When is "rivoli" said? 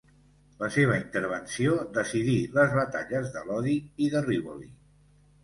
4.31-4.73